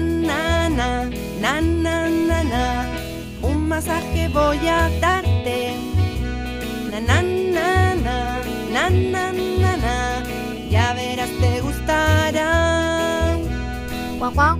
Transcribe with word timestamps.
Na, 0.00 0.68
na, 0.68 1.10
na, 1.40 2.42
na. 2.42 2.86
Un 3.42 3.68
masaje 3.68 4.28
voy 4.28 4.68
a 4.68 4.88
darte. 5.00 5.74
Na, 6.90 7.00
na, 7.00 7.22
na, 8.04 8.40
na, 8.72 8.90
na, 8.90 9.76
na. 9.76 10.22
Ya 10.70 10.94
verás, 10.94 11.30
te 11.40 11.60
gustará. 11.60 12.50
Guau, 14.18 14.32
guau, 14.32 14.56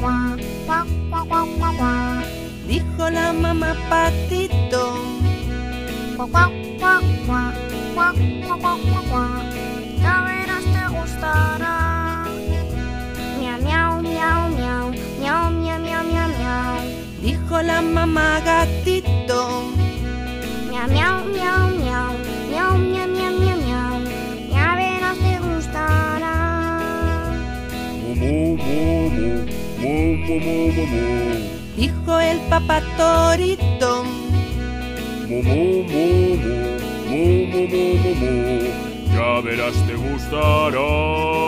guau, 0.00 0.36
guau, 0.66 1.26
guau, 1.26 1.46
guau. 1.58 2.22
Dijo 2.66 3.10
la 3.10 3.32
mamá 3.32 3.74
patito. 3.90 4.84
Guau, 6.16 6.28
guau, 6.30 6.50
guau, 6.78 7.02
guau, 7.26 7.52
guau, 7.94 8.58
guau, 8.60 8.78
guau, 8.84 9.02
guau. 9.10 9.42
Ya 10.02 10.14
verás, 10.26 10.64
te 10.74 10.82
gustará. 10.94 11.71
La 17.64 17.80
mamá 17.80 18.40
gatito. 18.44 19.62
Miau, 20.68 20.88
miau, 20.90 21.16
miau, 21.30 21.68
miau, 21.78 22.10
miau, 22.50 22.72
miau, 22.76 23.06
miau, 23.06 23.32
miau, 23.38 23.56
miau. 23.66 23.94
Ya 24.50 24.74
verás, 24.74 25.18
te 25.22 25.34
gustará. 25.38 26.36
Mu, 28.02 28.14
mu, 28.20 28.56
mu, 28.64 28.80
mu, 29.78 29.94
mu, 30.26 30.34
mu, 30.40 30.56
mu, 30.74 30.84
mu. 30.92 31.04
Dijo 31.76 32.20
el 32.20 32.38
papá 32.50 32.82
torito. 32.98 33.94
Mu, 35.28 35.38
mu, 35.48 35.62
mu, 35.90 36.04
mu, 36.42 36.54
mu, 37.10 37.22
mu, 37.52 37.60
mu, 37.72 37.82
mu, 38.02 38.10
mu. 38.20 38.34
Ya 39.14 39.40
verás, 39.40 39.76
te 39.86 39.94
gustará. 39.94 41.41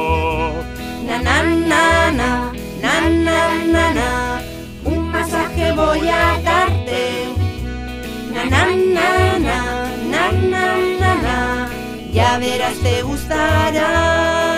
Ya 12.34 12.40
verás 12.40 12.76
te 12.82 13.00
gustará. 13.02 14.53